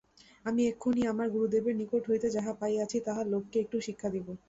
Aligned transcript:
আমি 0.45 0.61
এক্ষণে 0.67 1.03
আমার 1.07 1.27
গুরুদেবের 1.29 1.75
নিকট 1.81 2.03
হইতে 2.09 2.27
যাহা 2.35 2.51
পাইয়াছি, 2.61 2.97
তাহাই 3.05 3.25
লোককে 3.33 3.57
একটু 3.63 3.77
শিক্ষা 3.87 4.09
দিব। 4.15 4.27